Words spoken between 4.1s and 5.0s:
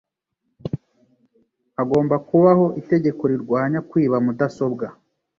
mudasobwa